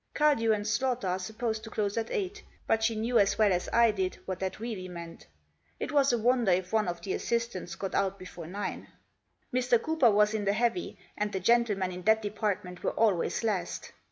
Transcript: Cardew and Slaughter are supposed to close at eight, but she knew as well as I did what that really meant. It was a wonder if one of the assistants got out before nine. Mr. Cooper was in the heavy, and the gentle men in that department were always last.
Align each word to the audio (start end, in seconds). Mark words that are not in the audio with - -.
Cardew 0.15 0.51
and 0.51 0.67
Slaughter 0.67 1.05
are 1.09 1.19
supposed 1.19 1.63
to 1.63 1.69
close 1.69 1.95
at 1.95 2.09
eight, 2.09 2.41
but 2.65 2.83
she 2.83 2.95
knew 2.95 3.19
as 3.19 3.37
well 3.37 3.53
as 3.53 3.69
I 3.71 3.91
did 3.91 4.15
what 4.25 4.39
that 4.39 4.59
really 4.59 4.87
meant. 4.87 5.27
It 5.79 5.91
was 5.91 6.11
a 6.11 6.17
wonder 6.17 6.51
if 6.51 6.73
one 6.73 6.87
of 6.87 7.01
the 7.03 7.13
assistants 7.13 7.75
got 7.75 7.93
out 7.93 8.17
before 8.17 8.47
nine. 8.47 8.87
Mr. 9.53 9.79
Cooper 9.79 10.09
was 10.09 10.33
in 10.33 10.45
the 10.45 10.53
heavy, 10.53 10.97
and 11.15 11.31
the 11.31 11.39
gentle 11.39 11.77
men 11.77 11.91
in 11.91 12.01
that 12.05 12.23
department 12.23 12.81
were 12.81 12.93
always 12.97 13.43
last. 13.43 13.91